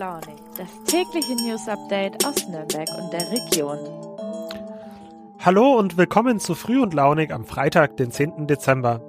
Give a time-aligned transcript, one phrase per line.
[0.00, 3.78] Launig, das tägliche News Update aus Nürnberg und der Region.
[5.40, 8.46] Hallo und willkommen zu Früh und Launig am Freitag, den 10.
[8.46, 9.02] Dezember.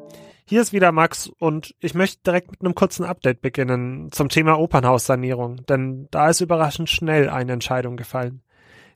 [0.43, 4.59] Hier ist wieder Max und ich möchte direkt mit einem kurzen Update beginnen zum Thema
[4.59, 8.43] Opernhaussanierung, denn da ist überraschend schnell eine Entscheidung gefallen.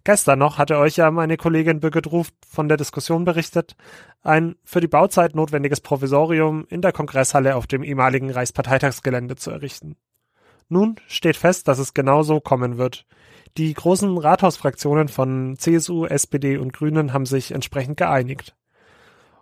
[0.03, 3.77] Gestern noch hatte euch ja meine Kollegin Birgit Ruf von der Diskussion berichtet,
[4.21, 9.95] ein für die Bauzeit notwendiges Provisorium in der Kongresshalle auf dem ehemaligen Reichsparteitagsgelände zu errichten.
[10.67, 13.05] Nun steht fest, dass es genau so kommen wird.
[13.57, 18.55] Die großen Rathausfraktionen von CSU, SPD und Grünen haben sich entsprechend geeinigt.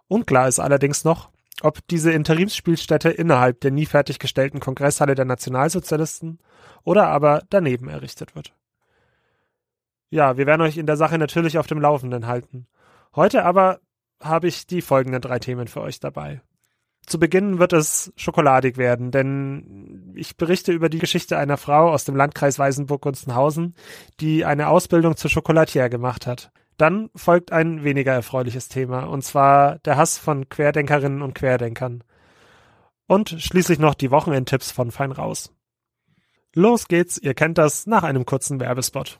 [0.08, 1.30] Unklar ist allerdings noch,
[1.62, 6.40] ob diese Interimsspielstätte innerhalb der nie fertiggestellten Kongresshalle der Nationalsozialisten
[6.84, 8.54] oder aber daneben errichtet wird.
[10.10, 12.68] Ja, wir werden euch in der Sache natürlich auf dem Laufenden halten.
[13.16, 13.80] Heute aber
[14.22, 16.42] habe ich die folgenden drei Themen für euch dabei.
[17.06, 22.06] Zu Beginn wird es schokoladig werden, denn ich berichte über die Geschichte einer Frau aus
[22.06, 23.76] dem Landkreis Weißenburg-Gunzenhausen,
[24.20, 26.52] die eine Ausbildung zur Chocolatier gemacht hat.
[26.78, 32.04] Dann folgt ein weniger erfreuliches Thema, und zwar der Hass von Querdenkerinnen und Querdenkern.
[33.06, 35.54] Und schließlich noch die Wochenendtipps von Fein raus.
[36.56, 39.20] Los geht's, ihr kennt das, nach einem kurzen Werbespot.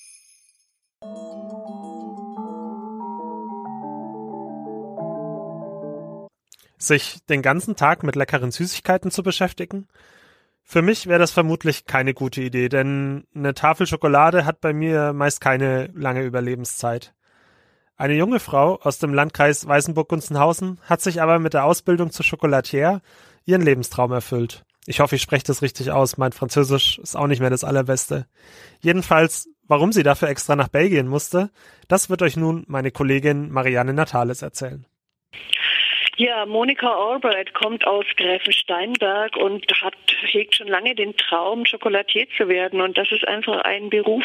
[6.81, 9.87] sich den ganzen Tag mit leckeren Süßigkeiten zu beschäftigen?
[10.63, 15.13] Für mich wäre das vermutlich keine gute Idee, denn eine Tafel Schokolade hat bei mir
[15.13, 17.13] meist keine lange Überlebenszeit.
[17.97, 23.01] Eine junge Frau aus dem Landkreis Weißenburg-Gunzenhausen hat sich aber mit der Ausbildung zur Chocolatier
[23.45, 24.63] ihren Lebenstraum erfüllt.
[24.87, 26.17] Ich hoffe, ich spreche das richtig aus.
[26.17, 28.25] Mein Französisch ist auch nicht mehr das allerbeste.
[28.79, 31.51] Jedenfalls, warum sie dafür extra nach Belgien musste,
[31.87, 34.85] das wird euch nun meine Kollegin Marianne Natales erzählen.
[36.17, 42.49] Ja, Monika Albright kommt aus Gräfensteinberg und hat, hegt schon lange den Traum, Schokolatier zu
[42.49, 42.81] werden.
[42.81, 44.23] Und das ist einfach ein Beruf,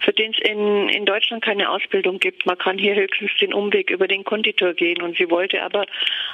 [0.00, 2.46] für den es in, in Deutschland keine Ausbildung gibt.
[2.46, 5.02] Man kann hier höchstens den Umweg über den Konditor gehen.
[5.02, 5.84] Und sie wollte aber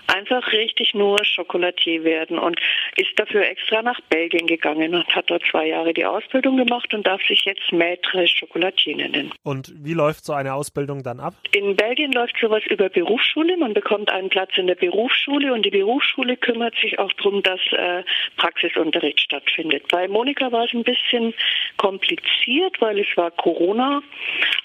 [0.07, 2.61] einfach richtig nur Schokolatier werden und
[2.97, 7.07] ist dafür extra nach Belgien gegangen und hat dort zwei Jahre die Ausbildung gemacht und
[7.07, 9.33] darf sich jetzt Maître Chocolatier nennen.
[9.43, 11.35] Und wie läuft so eine Ausbildung dann ab?
[11.53, 13.57] In Belgien läuft sowas über Berufsschule.
[13.57, 17.43] Man bekommt einen Platz in der Berufsschule Berufsschule und die Berufsschule kümmert sich auch darum,
[17.43, 18.05] dass äh,
[18.37, 19.89] Praxisunterricht stattfindet.
[19.89, 21.33] Bei Monika war es ein bisschen
[21.79, 24.03] kompliziert, weil es war Corona.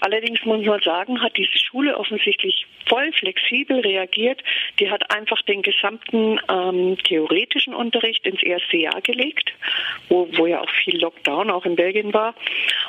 [0.01, 4.43] Allerdings muss man sagen, hat diese Schule offensichtlich voll flexibel reagiert.
[4.79, 9.53] Die hat einfach den gesamten ähm, theoretischen Unterricht ins erste Jahr gelegt,
[10.09, 12.35] wo, wo ja auch viel Lockdown auch in Belgien war.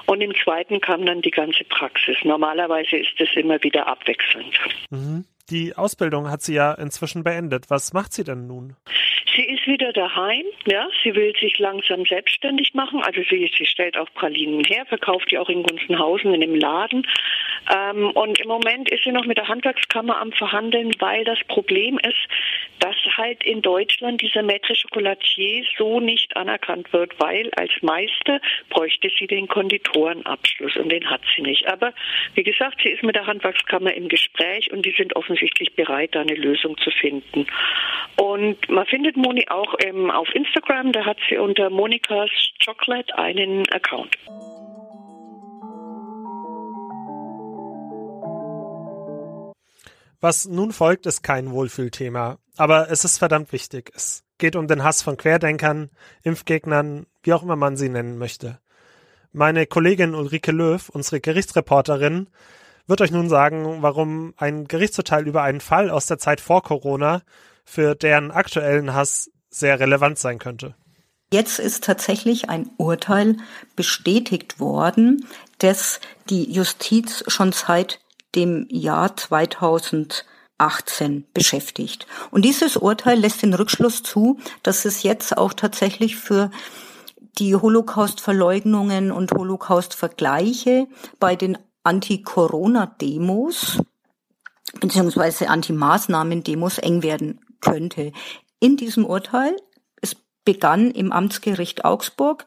[0.06, 2.16] Und im zweiten kam dann die ganze Praxis.
[2.24, 4.58] Normalerweise ist es immer wieder abwechselnd.
[4.90, 7.70] Mhm die Ausbildung hat sie ja inzwischen beendet.
[7.70, 8.76] Was macht sie denn nun?
[9.38, 10.88] Sie ist wieder daheim, ja.
[11.04, 13.02] Sie will sich langsam selbstständig machen.
[13.04, 17.06] Also sie, sie stellt auch Pralinen her, verkauft die auch in Gunzenhausen in dem Laden.
[17.72, 21.98] Ähm, und im Moment ist sie noch mit der Handwerkskammer am Verhandeln, weil das Problem
[21.98, 22.16] ist,
[22.80, 29.10] dass halt in Deutschland dieser Maître Chocolatier so nicht anerkannt wird, weil als Meister bräuchte
[29.18, 31.66] sie den Konditorenabschluss und den hat sie nicht.
[31.68, 31.92] Aber
[32.34, 36.20] wie gesagt, sie ist mit der Handwerkskammer im Gespräch und die sind offensichtlich bereit, da
[36.20, 37.46] eine Lösung zu finden.
[38.16, 42.30] Und man findet Moni auch ähm, auf Instagram, da hat sie unter Monikas
[42.64, 44.16] Chocolate einen Account.
[50.20, 53.92] Was nun folgt, ist kein Wohlfühlthema, aber es ist verdammt wichtig.
[53.94, 55.90] Es geht um den Hass von Querdenkern,
[56.24, 58.58] Impfgegnern, wie auch immer man sie nennen möchte.
[59.30, 62.28] Meine Kollegin Ulrike Löw, unsere Gerichtsreporterin,
[62.88, 67.22] wird euch nun sagen, warum ein Gerichtsurteil über einen Fall aus der Zeit vor Corona
[67.64, 70.74] für deren aktuellen Hass sehr relevant sein könnte.
[71.30, 73.36] Jetzt ist tatsächlich ein Urteil
[73.76, 75.26] bestätigt worden,
[75.58, 76.00] das
[76.30, 78.00] die Justiz schon seit
[78.34, 82.06] dem Jahr 2018 beschäftigt.
[82.30, 86.50] Und dieses Urteil lässt den Rückschluss zu, dass es jetzt auch tatsächlich für
[87.38, 90.86] die Holocaust-Verleugnungen und Holocaust-Vergleiche
[91.20, 91.58] bei den
[91.88, 93.80] Anti-Corona-Demos
[94.80, 98.12] beziehungsweise Anti-Maßnahmen-Demos eng werden könnte.
[98.60, 99.56] In diesem Urteil,
[100.02, 100.14] es
[100.44, 102.44] begann im Amtsgericht Augsburg,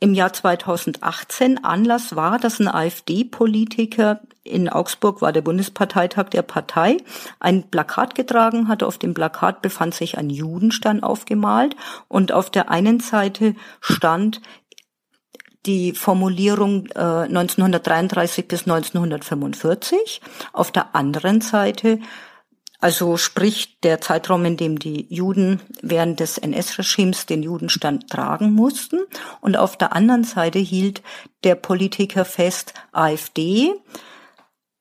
[0.00, 6.98] im Jahr 2018 Anlass war, dass ein AfD-Politiker in Augsburg war der Bundesparteitag der Partei,
[7.40, 8.86] ein Plakat getragen hatte.
[8.86, 11.74] Auf dem Plakat befand sich ein Judenstern aufgemalt
[12.06, 14.40] und auf der einen Seite stand
[15.68, 20.20] die Formulierung äh, 1933 bis 1945,
[20.52, 22.00] auf der anderen Seite
[22.80, 29.00] also sprich der Zeitraum, in dem die Juden während des NS-Regimes den Judenstand tragen mussten.
[29.40, 31.02] Und auf der anderen Seite hielt
[31.42, 33.72] der Politiker fest, AfD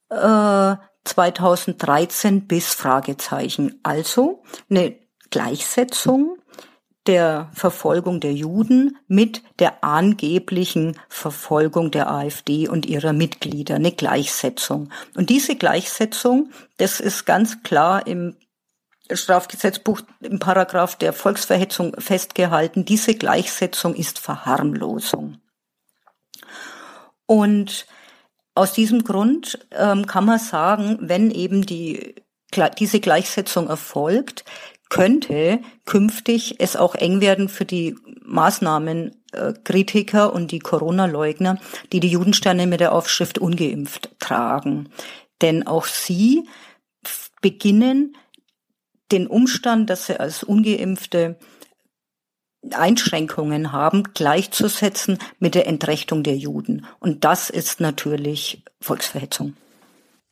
[0.10, 0.76] äh,
[1.06, 3.80] 2013 bis Fragezeichen.
[3.82, 4.96] Also eine
[5.32, 6.38] Gleichsetzung
[7.08, 14.90] der Verfolgung der Juden mit der angeblichen Verfolgung der AfD und ihrer Mitglieder, eine Gleichsetzung.
[15.16, 18.36] Und diese Gleichsetzung, das ist ganz klar im
[19.10, 22.84] Strafgesetzbuch im Paragraph der Volksverhetzung festgehalten.
[22.84, 25.38] Diese Gleichsetzung ist Verharmlosung.
[27.26, 27.86] Und
[28.54, 32.16] aus diesem Grund ähm, kann man sagen, wenn eben die
[32.80, 34.46] diese Gleichsetzung erfolgt,
[34.90, 41.60] könnte künftig es auch eng werden für die Maßnahmenkritiker und die Corona-Leugner,
[41.92, 44.90] die die Judensterne mit der Aufschrift ungeimpft tragen.
[45.42, 46.48] Denn auch sie
[47.42, 48.16] beginnen
[49.12, 51.38] den Umstand, dass sie als ungeimpfte
[52.72, 56.86] Einschränkungen haben, gleichzusetzen mit der Entrechtung der Juden.
[57.00, 59.56] Und das ist natürlich Volksverhetzung.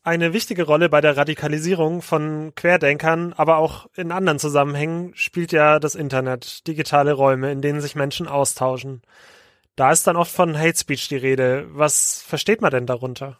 [0.05, 5.79] Eine wichtige Rolle bei der Radikalisierung von Querdenkern, aber auch in anderen Zusammenhängen spielt ja
[5.79, 9.01] das Internet, digitale Räume, in denen sich Menschen austauschen.
[9.75, 11.65] Da ist dann oft von Hate Speech die Rede.
[11.71, 13.39] Was versteht man denn darunter?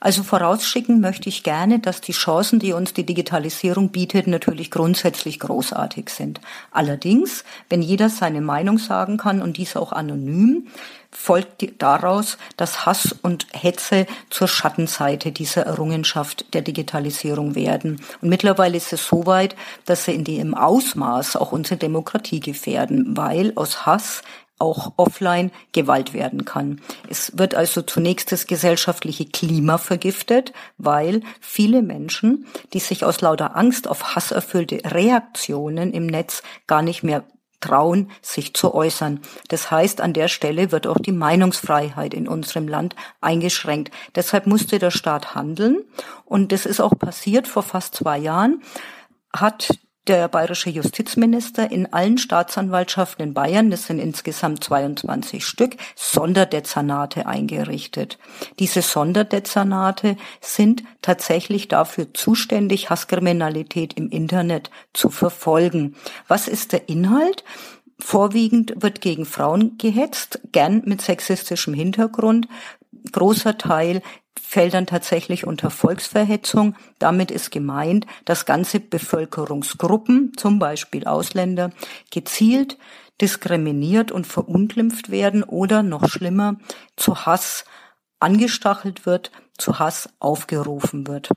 [0.00, 5.38] Also vorausschicken möchte ich gerne, dass die Chancen, die uns die Digitalisierung bietet, natürlich grundsätzlich
[5.38, 6.40] großartig sind.
[6.70, 10.68] Allerdings, wenn jeder seine Meinung sagen kann und dies auch anonym,
[11.10, 18.00] folgt daraus, dass Hass und Hetze zur Schattenseite dieser Errungenschaft der Digitalisierung werden.
[18.22, 19.54] Und mittlerweile ist es so weit,
[19.84, 24.22] dass sie in dem Ausmaß auch unsere Demokratie gefährden, weil aus Hass
[24.60, 26.80] auch offline Gewalt werden kann.
[27.08, 33.56] Es wird also zunächst das gesellschaftliche Klima vergiftet, weil viele Menschen, die sich aus lauter
[33.56, 37.24] Angst auf hasserfüllte Reaktionen im Netz gar nicht mehr
[37.60, 39.20] trauen, sich zu äußern.
[39.48, 43.92] Das heißt, an der Stelle wird auch die Meinungsfreiheit in unserem Land eingeschränkt.
[44.14, 45.84] Deshalb musste der Staat handeln
[46.24, 48.62] und das ist auch passiert vor fast zwei Jahren
[49.34, 49.78] hat
[50.10, 58.18] der bayerische Justizminister in allen Staatsanwaltschaften in Bayern, das sind insgesamt 22 Stück, Sonderdezernate eingerichtet.
[58.58, 65.94] Diese Sonderdezernate sind tatsächlich dafür zuständig, Hasskriminalität im Internet zu verfolgen.
[66.26, 67.44] Was ist der Inhalt?
[68.00, 72.48] Vorwiegend wird gegen Frauen gehetzt, gern mit sexistischem Hintergrund.
[73.12, 74.02] Großer Teil
[74.38, 76.74] fällt dann tatsächlich unter Volksverhetzung.
[76.98, 81.70] Damit ist gemeint, dass ganze Bevölkerungsgruppen, zum Beispiel Ausländer,
[82.10, 82.76] gezielt
[83.20, 86.56] diskriminiert und verunglimpft werden oder noch schlimmer
[86.96, 87.64] zu Hass
[88.18, 91.30] angestachelt wird, zu Hass aufgerufen wird.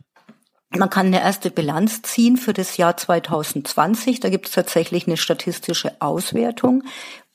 [0.75, 4.19] Man kann eine erste Bilanz ziehen für das Jahr 2020.
[4.19, 6.83] Da gibt es tatsächlich eine statistische Auswertung.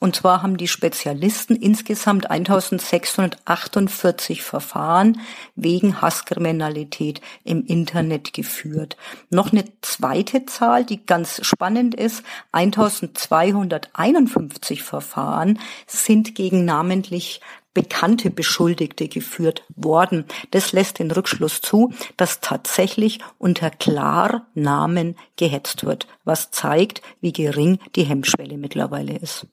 [0.00, 5.20] Und zwar haben die Spezialisten insgesamt 1648 Verfahren
[5.56, 8.96] wegen Hasskriminalität im Internet geführt.
[9.30, 12.22] Noch eine zweite Zahl, die ganz spannend ist.
[12.52, 17.40] 1251 Verfahren sind gegen namentlich
[17.74, 20.24] bekannte Beschuldigte geführt worden.
[20.52, 27.78] Das lässt den Rückschluss zu, dass tatsächlich unter Klarnamen gehetzt wird, was zeigt, wie gering
[27.94, 29.46] die Hemmschwelle mittlerweile ist.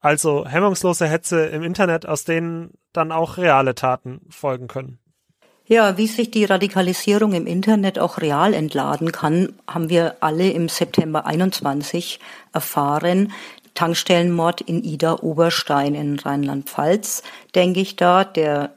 [0.00, 4.98] Also hemmungslose Hetze im Internet, aus denen dann auch reale Taten folgen können.
[5.66, 10.68] Ja, wie sich die Radikalisierung im Internet auch real entladen kann, haben wir alle im
[10.68, 12.18] September 21
[12.52, 13.32] erfahren.
[13.74, 17.22] Tankstellenmord in Ida Oberstein in Rheinland-Pfalz,
[17.54, 18.24] denke ich da.
[18.24, 18.74] Der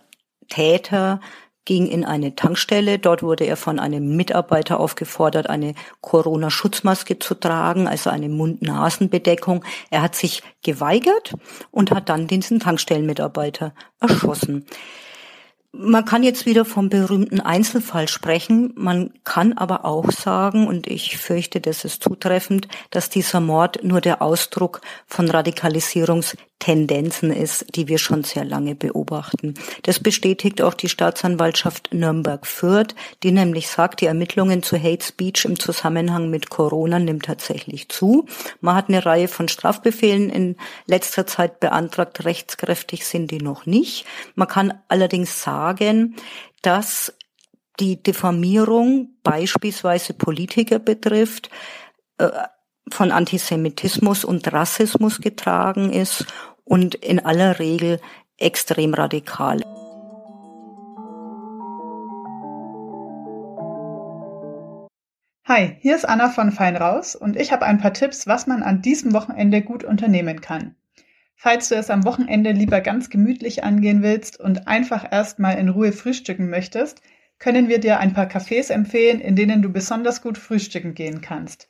[0.49, 1.19] Täter
[1.65, 3.00] ging in eine Tankstelle.
[3.00, 9.63] Dort wurde er von einem Mitarbeiter aufgefordert, eine Corona-Schutzmaske zu tragen, also eine Mund-Nasen-Bedeckung.
[9.89, 11.34] Er hat sich geweigert
[11.72, 14.65] und hat dann diesen Tankstellenmitarbeiter erschossen.
[15.75, 18.73] Man kann jetzt wieder vom berühmten Einzelfall sprechen.
[18.75, 23.99] Man kann aber auch sagen, und ich fürchte, das ist zutreffend, dass dieser Mord nur
[23.99, 29.53] der Ausdruck von Radikalisierungs Tendenzen ist, die wir schon sehr lange beobachten.
[29.81, 35.59] Das bestätigt auch die Staatsanwaltschaft Nürnberg-Fürth, die nämlich sagt, die Ermittlungen zu Hate Speech im
[35.59, 38.27] Zusammenhang mit Corona nimmt tatsächlich zu.
[38.61, 44.05] Man hat eine Reihe von Strafbefehlen in letzter Zeit beantragt, rechtskräftig sind die noch nicht.
[44.35, 45.62] Man kann allerdings sagen,
[46.62, 47.13] dass
[47.79, 51.50] die Diffamierung beispielsweise Politiker betrifft,
[52.17, 52.29] äh,
[52.89, 56.25] von Antisemitismus und Rassismus getragen ist
[56.65, 58.00] und in aller Regel
[58.38, 59.62] extrem radikal.
[65.46, 68.63] Hi, hier ist Anna von Fein raus und ich habe ein paar Tipps, was man
[68.63, 70.75] an diesem Wochenende gut unternehmen kann.
[71.35, 75.91] Falls du es am Wochenende lieber ganz gemütlich angehen willst und einfach erstmal in Ruhe
[75.91, 77.01] frühstücken möchtest,
[77.39, 81.67] können wir dir ein paar Cafés empfehlen, in denen du besonders gut frühstücken gehen kannst.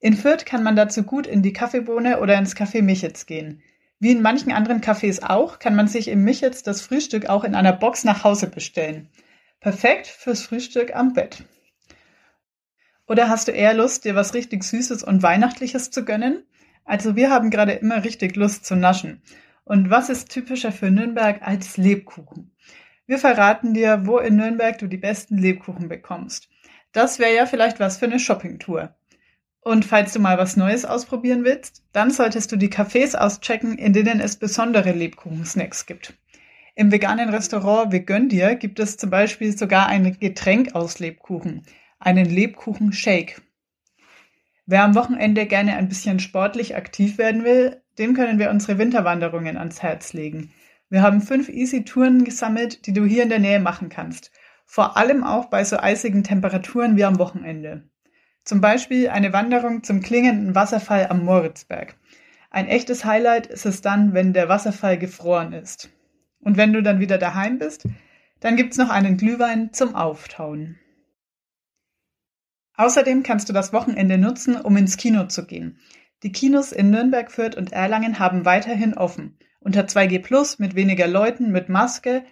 [0.00, 3.62] In Fürth kann man dazu gut in die Kaffeebohne oder ins Café Michitz gehen.
[3.98, 7.56] Wie in manchen anderen Cafés auch, kann man sich im Michitz das Frühstück auch in
[7.56, 9.08] einer Box nach Hause bestellen.
[9.58, 11.42] Perfekt fürs Frühstück am Bett.
[13.08, 16.44] Oder hast du eher Lust, dir was richtig Süßes und Weihnachtliches zu gönnen?
[16.88, 19.20] Also wir haben gerade immer richtig Lust zu naschen.
[19.64, 22.56] Und was ist typischer für Nürnberg als Lebkuchen?
[23.06, 26.48] Wir verraten dir, wo in Nürnberg du die besten Lebkuchen bekommst.
[26.92, 28.96] Das wäre ja vielleicht was für eine Shoppingtour.
[29.60, 33.92] Und falls du mal was Neues ausprobieren willst, dann solltest du die Cafés auschecken, in
[33.92, 36.14] denen es besondere Lebkuchensnacks gibt.
[36.74, 41.64] Im veganen Restaurant Vegön dir gibt es zum Beispiel sogar ein Getränk aus Lebkuchen,
[41.98, 43.42] einen Lebkuchen-Shake.
[44.70, 49.56] Wer am Wochenende gerne ein bisschen sportlich aktiv werden will, dem können wir unsere Winterwanderungen
[49.56, 50.52] ans Herz legen.
[50.90, 54.30] Wir haben fünf Easy-Touren gesammelt, die du hier in der Nähe machen kannst.
[54.66, 57.88] Vor allem auch bei so eisigen Temperaturen wie am Wochenende.
[58.44, 61.96] Zum Beispiel eine Wanderung zum klingenden Wasserfall am Moritzberg.
[62.50, 65.88] Ein echtes Highlight ist es dann, wenn der Wasserfall gefroren ist.
[66.40, 67.88] Und wenn du dann wieder daheim bist,
[68.40, 70.76] dann gibt's noch einen Glühwein zum Auftauen.
[72.78, 75.80] Außerdem kannst du das Wochenende nutzen, um ins Kino zu gehen.
[76.22, 79.36] Die Kinos in Nürnberg, Fürth und Erlangen haben weiterhin offen.
[79.58, 82.22] Unter 2G Plus mit weniger Leuten, mit Maske,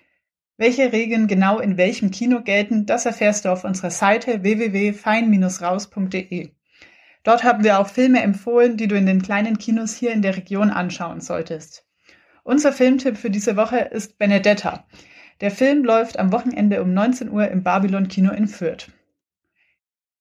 [0.57, 6.51] welche Regeln genau in welchem Kino gelten, das erfährst du auf unserer Seite www.fein-raus.de.
[7.25, 10.37] Dort haben wir auch Filme empfohlen, die du in den kleinen Kinos hier in der
[10.37, 11.85] Region anschauen solltest.
[12.45, 14.87] Unser Filmtipp für diese Woche ist Benedetta.
[15.41, 18.93] Der Film läuft am Wochenende um 19 Uhr im Babylon Kino in Fürth.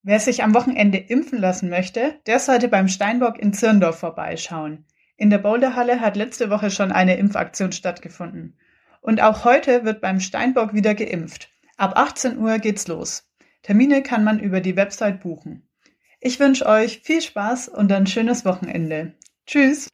[0.08, 4.86] Wer sich am Wochenende impfen lassen möchte, der sollte beim Steinbock in Zirndorf vorbeischauen.
[5.18, 8.56] In der Boulderhalle hat letzte Woche schon eine Impfaktion stattgefunden.
[9.02, 11.50] Und auch heute wird beim Steinbock wieder geimpft.
[11.76, 13.28] Ab 18 Uhr geht's los.
[13.64, 15.68] Termine kann man über die Website buchen.
[16.20, 19.14] Ich wünsche euch viel Spaß und ein schönes Wochenende.
[19.48, 19.90] Tschüss.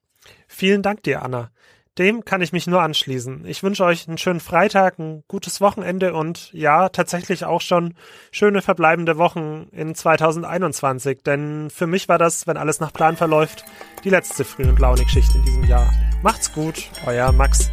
[0.46, 1.52] Vielen Dank dir, Anna.
[1.98, 3.46] Dem kann ich mich nur anschließen.
[3.46, 7.96] Ich wünsche euch einen schönen Freitag, ein gutes Wochenende und ja, tatsächlich auch schon
[8.32, 11.22] schöne verbleibende Wochen in 2021.
[11.24, 13.66] Denn für mich war das, wenn alles nach Plan verläuft,
[14.06, 15.92] die letzte Früh- und Launig-Schicht in diesem Jahr.
[16.24, 17.70] Macht's gut, euer Max.